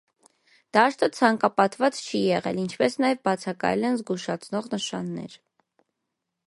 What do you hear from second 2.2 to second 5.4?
էղել, ինչպես նաև բացակայել են զգուշացնող նշաններ։